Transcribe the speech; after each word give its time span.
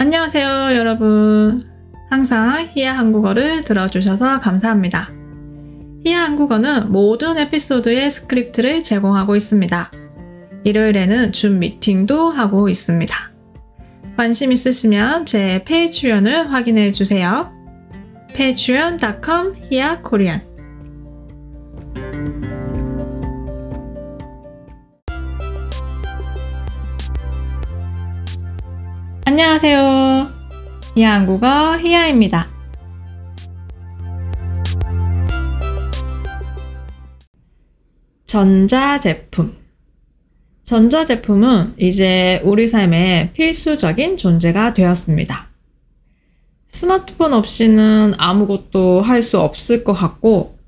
안녕하세요, 0.00 0.76
여러분. 0.76 1.62
항상 2.08 2.70
히야 2.72 2.96
한국어를 2.96 3.60
들어주셔서 3.60 4.40
감사합니다. 4.40 5.10
히야 6.06 6.22
한국어는 6.22 6.90
모든 6.90 7.36
에피소드의 7.36 8.10
스크립트를 8.10 8.82
제공하고 8.82 9.36
있습니다. 9.36 9.90
일요일에는 10.64 11.32
줌 11.32 11.58
미팅도 11.58 12.30
하고 12.30 12.70
있습니다. 12.70 13.14
관심 14.16 14.52
있으시면 14.52 15.26
제 15.26 15.62
Patreon을 15.66 16.50
확인해 16.50 16.92
주세요. 16.92 17.52
patreon.com 18.34 19.54
히야 19.68 20.00
Korean 20.00 20.49
안녕하세요. 29.42 30.30
히야 30.96 31.14
한국어 31.14 31.78
히야입니다. 31.78 32.46
전자제품. 38.26 39.56
전자제품은 40.62 41.76
이제 41.78 42.42
우리 42.44 42.66
삶의 42.66 43.32
필수적인 43.32 44.18
존재가 44.18 44.74
되었습니다. 44.74 45.48
스마트폰 46.68 47.32
없이는 47.32 48.12
아무것도 48.18 49.00
할 49.00 49.22
수 49.22 49.40
없을 49.40 49.84
것 49.84 49.94
같고, 49.94 50.58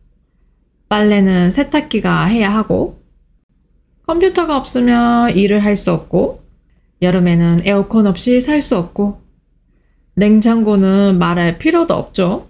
빨래는 0.88 1.50
세탁기가 1.50 2.24
해야 2.24 2.48
하고, 2.48 3.02
컴퓨터가 4.06 4.56
없으면 4.56 5.36
일을 5.36 5.62
할 5.62 5.76
수 5.76 5.92
없고, 5.92 6.41
여름에는 7.02 7.60
에어컨 7.64 8.06
없이 8.06 8.40
살 8.40 8.62
수 8.62 8.78
없고, 8.78 9.20
냉장고는 10.14 11.18
말할 11.18 11.58
필요도 11.58 11.92
없죠. 11.94 12.48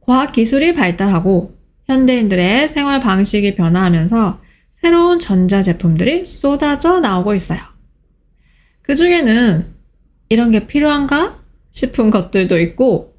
과학 0.00 0.32
기술이 0.32 0.74
발달하고 0.74 1.56
현대인들의 1.86 2.66
생활 2.68 3.00
방식이 3.00 3.54
변화하면서 3.54 4.40
새로운 4.70 5.18
전자제품들이 5.20 6.24
쏟아져 6.24 7.00
나오고 7.00 7.34
있어요. 7.34 7.60
그 8.82 8.96
중에는 8.96 9.66
이런 10.28 10.50
게 10.50 10.66
필요한가 10.66 11.38
싶은 11.70 12.10
것들도 12.10 12.58
있고, 12.58 13.14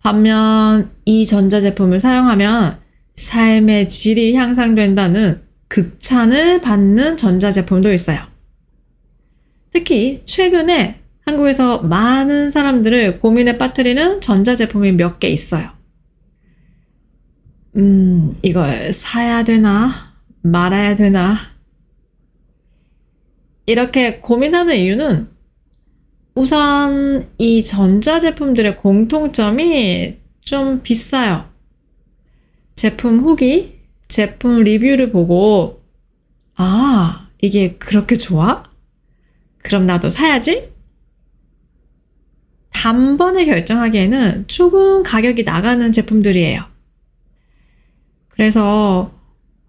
반면 0.00 0.92
이 1.06 1.24
전자제품을 1.24 1.98
사용하면 1.98 2.80
삶의 3.14 3.88
질이 3.88 4.34
향상된다는 4.36 5.45
극찬을 5.76 6.62
받는 6.62 7.18
전자제품도 7.18 7.92
있어요. 7.92 8.18
특히 9.70 10.22
최근에 10.24 11.02
한국에서 11.26 11.80
많은 11.80 12.48
사람들을 12.48 13.18
고민에 13.18 13.58
빠뜨리는 13.58 14.22
전자제품이 14.22 14.92
몇 14.92 15.18
개 15.18 15.28
있어요. 15.28 15.70
음, 17.76 18.32
이걸 18.42 18.90
사야 18.90 19.44
되나? 19.44 19.90
말아야 20.40 20.96
되나? 20.96 21.36
이렇게 23.66 24.18
고민하는 24.20 24.76
이유는 24.76 25.28
우선 26.34 27.28
이 27.36 27.62
전자제품들의 27.62 28.76
공통점이 28.76 30.16
좀 30.40 30.82
비싸요. 30.82 31.50
제품 32.76 33.20
후기, 33.20 33.75
제품 34.08 34.62
리뷰를 34.62 35.10
보고, 35.10 35.82
아, 36.56 37.28
이게 37.42 37.76
그렇게 37.76 38.16
좋아? 38.16 38.62
그럼 39.58 39.86
나도 39.86 40.08
사야지? 40.08 40.72
단번에 42.70 43.44
결정하기에는 43.46 44.46
조금 44.46 45.02
가격이 45.02 45.44
나가는 45.44 45.90
제품들이에요. 45.90 46.62
그래서, 48.28 49.12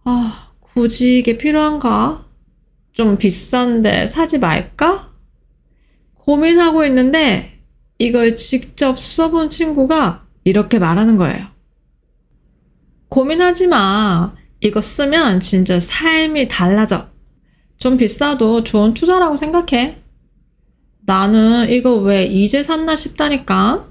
아, 0.04 0.52
굳이 0.60 1.20
이게 1.20 1.38
필요한가? 1.38 2.26
좀 2.94 3.18
비싼데 3.18 4.06
사지 4.08 4.38
말까? 4.38 5.14
고민하고 6.16 6.86
있는데 6.86 7.60
이걸 8.00 8.36
직접 8.36 9.00
써본 9.00 9.50
친구가 9.50 10.26
이렇게 10.44 10.78
말하는 10.78 11.16
거예요. 11.16 11.48
고민하지 13.10 13.68
마. 13.68 14.36
이거 14.60 14.82
쓰면 14.82 15.40
진짜 15.40 15.80
삶이 15.80 16.48
달라져. 16.48 17.10
좀 17.78 17.96
비싸도 17.96 18.64
좋은 18.64 18.94
투자라고 18.94 19.38
생각해. 19.38 20.02
나는 21.06 21.70
이거 21.70 21.96
왜 21.96 22.24
이제 22.24 22.62
샀나 22.64 22.96
싶다니까. 22.96 23.88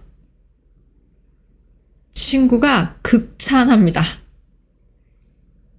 친구가 2.12 2.96
극찬합니다. 3.02 4.02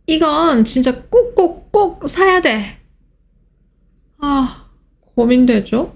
이건 0.07 0.63
진짜 0.63 1.03
꼭꼭꼭 1.03 2.07
사야 2.07 2.41
돼. 2.41 2.79
아, 4.19 4.69
고민되죠? 5.15 5.95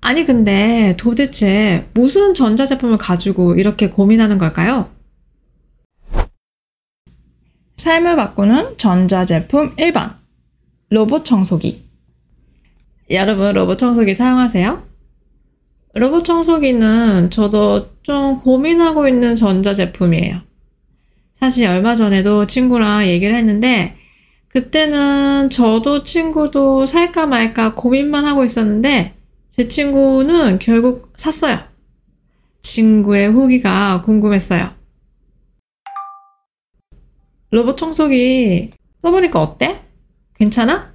아니, 0.00 0.24
근데 0.24 0.96
도대체 0.98 1.88
무슨 1.92 2.32
전자제품을 2.32 2.96
가지고 2.96 3.54
이렇게 3.56 3.90
고민하는 3.90 4.38
걸까요? 4.38 4.90
삶을 7.80 8.14
바꾸는 8.16 8.76
전자제품 8.76 9.74
1번. 9.76 10.14
로봇 10.90 11.24
청소기. 11.24 11.82
여러분, 13.10 13.54
로봇 13.54 13.78
청소기 13.78 14.14
사용하세요? 14.14 14.86
로봇 15.94 16.24
청소기는 16.24 17.30
저도 17.30 17.90
좀 18.02 18.38
고민하고 18.38 19.08
있는 19.08 19.34
전자제품이에요. 19.34 20.42
사실 21.32 21.66
얼마 21.66 21.94
전에도 21.94 22.46
친구랑 22.46 23.06
얘기를 23.06 23.34
했는데, 23.34 23.96
그때는 24.48 25.48
저도 25.48 26.02
친구도 26.02 26.84
살까 26.84 27.26
말까 27.26 27.74
고민만 27.74 28.26
하고 28.26 28.44
있었는데, 28.44 29.14
제 29.48 29.68
친구는 29.68 30.58
결국 30.58 31.12
샀어요. 31.16 31.58
친구의 32.60 33.28
후기가 33.28 34.02
궁금했어요. 34.02 34.79
로봇 37.50 37.76
청소기 37.76 38.70
써보니까 39.00 39.40
어때? 39.40 39.84
괜찮아? 40.34 40.94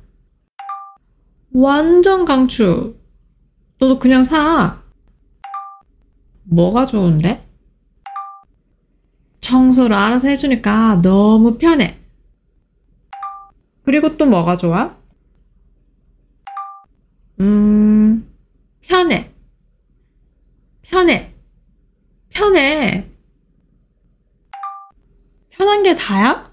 완전 1.52 2.26
강추. 2.26 2.98
너도 3.80 4.00
그냥 4.00 4.24
사. 4.24 4.82
뭐가 6.44 6.86
좋은데? 6.86 7.46
청소를 9.42 9.96
알아서 9.96 10.28
해주니까 10.28 11.02
너무 11.02 11.58
편해. 11.58 12.00
그리고 13.84 14.18
또 14.18 14.26
뭐가 14.26 14.56
좋아? 14.58 14.96
음, 17.42 18.28
편해. 18.82 19.32
편해. 20.82 21.34
편해. 22.30 23.10
편한 25.50 25.84
게 25.84 25.96
다야? 25.96 26.45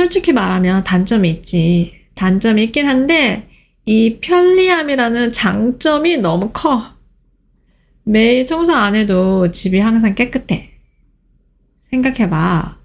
솔직히 0.00 0.32
말하면 0.32 0.82
단점이 0.82 1.28
있지. 1.28 1.92
단점이 2.14 2.64
있긴 2.64 2.86
한데, 2.88 3.50
이 3.84 4.18
편리함이라는 4.18 5.30
장점이 5.30 6.16
너무 6.16 6.52
커. 6.54 6.94
매일 8.04 8.46
청소 8.46 8.72
안 8.72 8.94
해도 8.94 9.50
집이 9.50 9.78
항상 9.78 10.14
깨끗해. 10.14 10.70
생각해봐. 11.82 12.78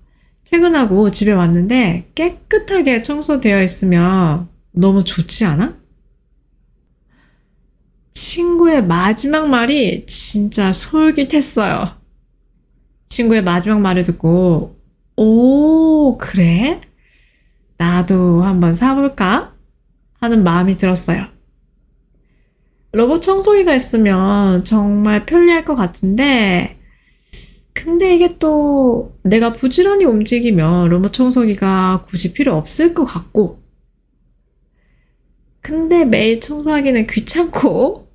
퇴근하고 0.51 1.09
집에 1.09 1.31
왔는데 1.31 2.09
깨끗하게 2.16 3.01
청소되어 3.01 3.63
있으면 3.63 4.49
너무 4.73 5.05
좋지 5.05 5.45
않아? 5.45 5.78
친구의 8.11 8.84
마지막 8.84 9.47
말이 9.47 10.05
진짜 10.05 10.73
솔깃했어요. 10.73 11.95
친구의 13.07 13.41
마지막 13.41 13.79
말을 13.79 14.03
듣고, 14.03 14.78
오, 15.16 16.17
그래? 16.17 16.81
나도 17.77 18.43
한번 18.43 18.73
사볼까? 18.73 19.53
하는 20.19 20.43
마음이 20.43 20.77
들었어요. 20.77 21.27
로봇 22.91 23.22
청소기가 23.22 23.75
있으면 23.75 24.63
정말 24.63 25.25
편리할 25.25 25.66
것 25.66 25.75
같은데, 25.75 26.79
근데 27.73 28.16
이게 28.16 28.37
또 28.39 29.17
내가 29.22 29.51
부지런히 29.51 30.05
움직이면 30.05 30.89
로봇 30.89 31.11
청소기가 31.11 32.03
굳이 32.05 32.33
필요 32.33 32.55
없을 32.55 32.93
것 32.93 33.03
같고, 33.03 33.59
근데 35.61 36.05
매일 36.05 36.39
청소하기는 36.39 37.07
귀찮고, 37.07 38.07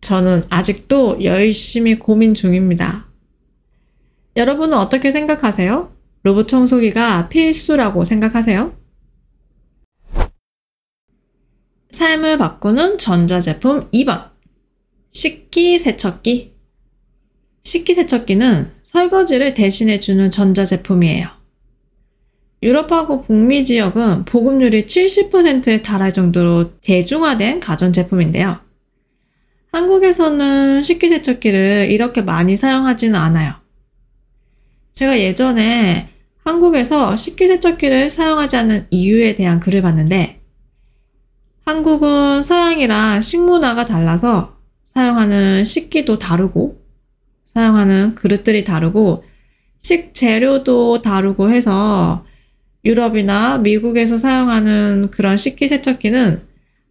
저는 0.00 0.40
아직도 0.48 1.22
열심히 1.22 1.98
고민 1.98 2.32
중입니다. 2.32 3.08
여러분은 4.36 4.78
어떻게 4.78 5.10
생각하세요? 5.10 5.92
로봇 6.22 6.48
청소기가 6.48 7.28
필수라고 7.28 8.04
생각하세요? 8.04 8.76
삶을 11.90 12.38
바꾸는 12.38 12.98
전자제품 12.98 13.90
2번. 13.90 14.30
식기세척기. 15.10 16.54
식기세척기는 17.62 18.72
설거지를 18.82 19.54
대신해주는 19.54 20.30
전자제품이에요. 20.30 21.28
유럽하고 22.62 23.22
북미 23.22 23.64
지역은 23.64 24.24
보급률이 24.24 24.86
70%에 24.86 25.82
달할 25.82 26.12
정도로 26.12 26.78
대중화된 26.80 27.60
가전제품인데요. 27.60 28.60
한국에서는 29.72 30.82
식기세척기를 30.82 31.88
이렇게 31.90 32.20
많이 32.22 32.56
사용하지는 32.56 33.14
않아요. 33.14 33.54
제가 34.98 35.20
예전에 35.20 36.08
한국에서 36.44 37.14
식기세척기를 37.14 38.10
사용하지 38.10 38.56
않는 38.56 38.88
이유에 38.90 39.36
대한 39.36 39.60
글을 39.60 39.80
봤는데, 39.80 40.40
한국은 41.64 42.42
서양이랑 42.42 43.20
식문화가 43.20 43.84
달라서 43.84 44.56
사용하는 44.84 45.64
식기도 45.64 46.18
다르고, 46.18 46.82
사용하는 47.46 48.16
그릇들이 48.16 48.64
다르고, 48.64 49.22
식재료도 49.78 51.00
다르고 51.02 51.48
해서 51.48 52.26
유럽이나 52.84 53.58
미국에서 53.58 54.18
사용하는 54.18 55.12
그런 55.12 55.36
식기세척기는 55.36 56.42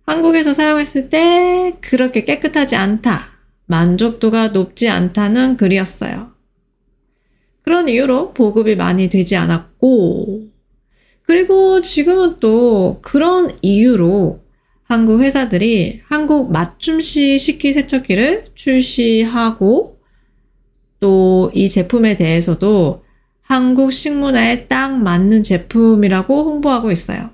한국에서 0.06 0.54
사용했을 0.54 1.09
때 1.09 1.75
그렇게 1.81 2.24
깨끗하지 2.24 2.77
않다, 2.77 3.31
만족도가 3.65 4.48
높지 4.50 4.88
않다는 4.88 5.57
글이었어요. 5.57 6.36
그런 7.67 7.89
이유로 7.89 8.31
보급이 8.31 8.77
많이 8.77 9.09
되지 9.09 9.35
않았고, 9.35 10.43
그리고 11.23 11.81
지금은 11.81 12.39
또 12.39 12.99
그런 13.01 13.51
이유로 13.61 14.39
한국 14.83 15.19
회사들이 15.19 15.99
한국 16.05 16.49
맞춤식 16.53 17.37
식기 17.37 17.73
세척기를 17.73 18.45
출시하고 18.55 19.97
또 21.01 21.51
이 21.53 21.67
제품에 21.67 22.15
대해서도 22.15 23.03
한국 23.41 23.91
식문화에 23.91 24.67
딱 24.67 24.97
맞는 24.97 25.43
제품이라고 25.43 26.43
홍보하고 26.45 26.89
있어요. 26.89 27.31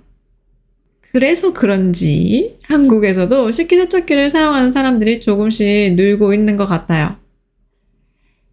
그래서 1.12 1.53
그런지 1.53 2.57
한국에서도 2.63 3.51
식기세척기를 3.51 4.31
사용하는 4.31 4.71
사람들이 4.71 5.21
조금씩 5.21 5.94
늘고 5.94 6.33
있는 6.33 6.57
것 6.57 6.65
같아요. 6.65 7.23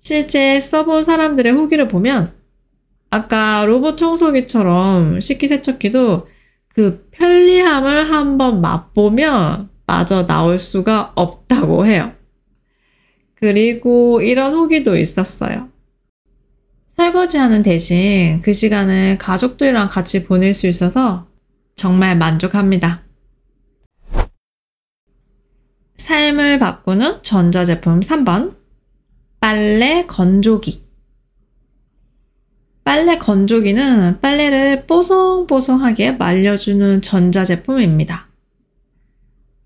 실제 0.00 0.58
써본 0.58 1.02
사람들의 1.02 1.52
후기를 1.52 1.87
보면 1.87 2.32
아까 3.11 3.64
로봇 3.64 3.97
청소기처럼 3.97 5.20
식기세척기도 5.20 6.26
그 6.69 7.06
편리함을 7.11 8.11
한번 8.11 8.61
맛보면 8.61 9.69
마저 9.87 10.26
나올 10.26 10.58
수가 10.58 11.12
없다고 11.14 11.87
해요. 11.87 12.12
그리고 13.35 14.20
이런 14.20 14.55
후기도 14.55 14.97
있었어요. 14.97 15.69
설거지하는 16.88 17.62
대신 17.62 18.41
그 18.41 18.52
시간을 18.52 19.19
가족들이랑 19.19 19.88
같이 19.88 20.25
보낼 20.25 20.55
수 20.55 20.67
있어서 20.67 21.26
정말 21.75 22.17
만족합니다. 22.17 23.02
삶을 25.97 26.58
바꾸는 26.58 27.23
전자제품 27.23 28.00
3번. 28.00 28.60
빨래 29.41 30.05
건조기. 30.07 30.83
빨래 32.85 33.17
건조기는 33.17 34.21
빨래를 34.21 34.87
뽀송뽀송하게 34.87 36.13
말려주는 36.13 37.01
전자제품입니다. 37.01 38.29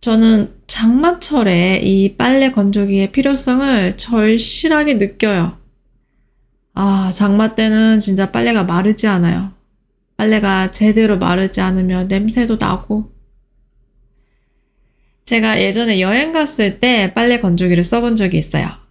저는 0.01 0.55
장마철에 0.69 1.81
이 1.83 2.17
빨래 2.17 2.53
건조기의 2.53 3.11
필요성을 3.11 3.97
절실하게 3.97 4.95
느껴요. 4.95 5.59
아, 6.75 7.11
장마 7.13 7.55
때는 7.55 7.99
진짜 7.99 8.31
빨래가 8.31 8.63
마르지 8.63 9.09
않아요. 9.09 9.55
빨래가 10.17 10.71
제대로 10.71 11.19
마르지 11.19 11.61
않으면 11.61 12.07
냄새도 12.07 12.59
나고. 12.61 13.13
제가 15.25 15.61
예전에 15.61 16.01
여행 16.01 16.31
갔을 16.31 16.79
때 16.79 17.13
빨래 17.15 17.41
건조기를 17.41 17.83
써본 17.83 18.15
적이 18.17 18.37
있어요. 18.37 18.84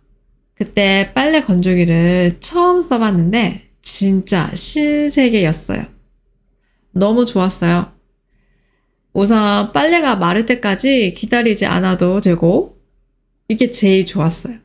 그때 0.56 1.12
빨래 1.14 1.42
건조기를 1.42 2.38
처음 2.40 2.80
써봤는데 2.80 3.70
진짜 3.82 4.50
신세계였어요. 4.54 5.86
너무 6.92 7.26
좋았어요. 7.26 7.92
우선 9.14 9.72
빨래가 9.72 10.16
마를 10.16 10.46
때까지 10.46 11.14
기다리지 11.14 11.66
않아도 11.66 12.22
되고 12.22 12.78
이게 13.48 13.70
제일 13.72 14.06
좋았어요. 14.06 14.58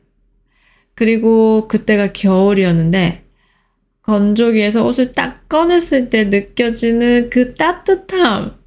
그리고 0.95 1.67
그때가 1.67 2.13
겨울이었는데 2.13 3.25
건조기에서 4.01 4.83
옷을 4.85 5.11
딱 5.11 5.47
꺼냈을 5.47 6.09
때 6.09 6.25
느껴지는 6.25 7.29
그 7.29 7.53
따뜻함. 7.53 8.57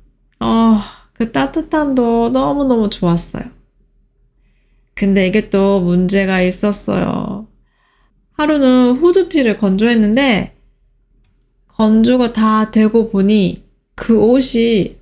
어, 0.41 0.79
그 1.13 1.33
따뜻함도 1.33 2.31
너무너무 2.31 2.89
좋았어요. 2.91 3.45
근데 4.95 5.27
이게 5.27 5.51
또 5.51 5.81
문제가 5.81 6.43
있었어요. 6.43 7.49
하루는 8.33 8.93
후드티를 8.93 9.57
건조했는데 9.57 10.57
건조가 11.69 12.33
다 12.33 12.71
되고 12.71 13.11
보니 13.11 13.65
그 13.95 14.19
옷이 14.19 14.99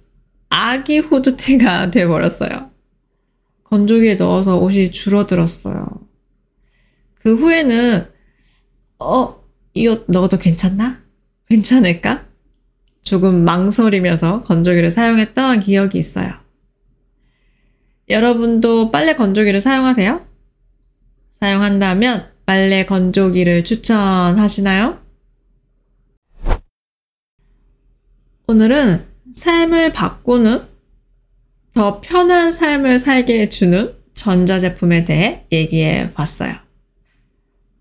아기 0.49 0.99
후드티가 0.99 1.91
돼버렸어요. 1.93 2.71
건조기에 3.65 4.17
넣어서 4.17 4.59
옷이 4.59 4.91
줄어들었어요. 4.91 5.87
그 7.15 7.35
후에는 7.37 8.07
어, 8.99 9.41
이 9.75 9.87
옷 9.87 10.05
넣어도 10.09 10.39
괜찮나? 10.39 11.01
괜찮을까? 11.49 12.27
조금 13.03 13.45
망설이면서 13.45 14.43
건조기를 14.43 14.91
사용했던 14.91 15.61
기억이 15.61 15.99
있어요. 15.99 16.33
여러분도 18.11 18.91
빨래 18.91 19.15
건조기를 19.15 19.61
사용하세요? 19.61 20.27
사용한다면 21.31 22.27
빨래 22.45 22.85
건조기를 22.85 23.63
추천하시나요? 23.63 24.99
오늘은 28.49 29.07
삶을 29.33 29.93
바꾸는 29.93 30.67
더 31.73 32.01
편한 32.01 32.51
삶을 32.51 32.99
살게 32.99 33.43
해주는 33.43 33.95
전자제품에 34.15 35.05
대해 35.05 35.47
얘기해 35.53 36.13
봤어요. 36.13 36.53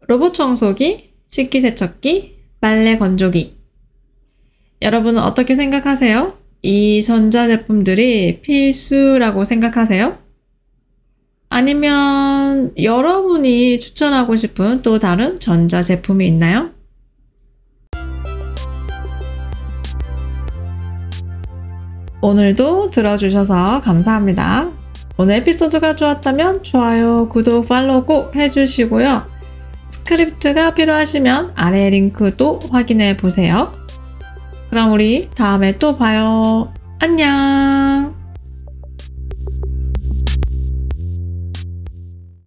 로봇 0.02 0.36
청소기, 0.36 1.10
식기세척기, 1.26 2.38
빨래 2.62 3.00
건조기. 3.00 3.58
여러분은 4.84 5.24
어떻게 5.24 5.56
생각하세요? 5.56 6.39
이 6.62 7.02
전자제품들이 7.02 8.42
필수라고 8.42 9.44
생각하세요? 9.44 10.18
아니면 11.50 12.72
여러분이 12.82 13.80
추천하고 13.80 14.36
싶은 14.36 14.82
또 14.82 15.00
다른 15.00 15.40
전자제품이 15.40 16.28
있나요? 16.28 16.72
오늘도 22.22 22.90
들어주셔서 22.92 23.82
감사합니다. 23.82 24.70
오늘 25.18 25.36
에피소드가 25.36 25.96
좋았다면 25.96 26.64
좋아요, 26.64 27.30
구독, 27.30 27.68
팔로우 27.68 28.06
꼭 28.06 28.36
해주시고요. 28.36 29.26
스크립트가 29.88 30.76
필요하시면 30.76 31.54
아래 31.56 31.90
링크도 31.90 32.60
확인해 32.70 33.16
보세요. 33.18 33.79
그럼 34.70 34.92
우리 34.94 35.30
다음에 35.32 35.78
또 35.78 35.98
봐요. 35.98 36.72
안녕! 37.00 38.19